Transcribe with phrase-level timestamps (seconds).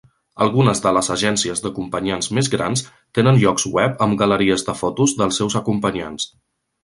[0.43, 2.83] Algunes de les agències d'acompanyants més grans
[3.19, 6.27] tenen llocs web amb galeries de fotos dels seus acompanyants.